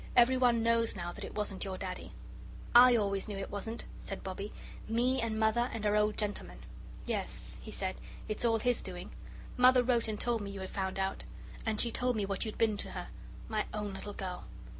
[0.15, 2.11] Everyone knows now that it wasn't your Daddy."
[2.73, 4.51] "I always knew it wasn't," said Bobbie.
[4.87, 6.57] "Me and Mother and our old gentleman."
[7.05, 9.11] "Yes," he said, "it's all his doing.
[9.57, 11.23] Mother wrote and told me you had found out.
[11.67, 13.09] And she told me what you'd been to her.
[13.47, 14.45] My own little girl!"